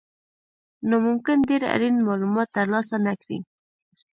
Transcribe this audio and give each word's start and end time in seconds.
نو 0.87 0.95
ممکن 1.07 1.37
ډېر 1.49 1.61
اړین 1.73 1.95
مالومات 2.07 2.49
ترلاسه 2.57 2.95
نه 3.05 3.13
کړئ. 3.21 3.39